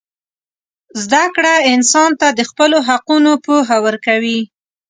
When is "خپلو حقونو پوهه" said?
2.49-3.77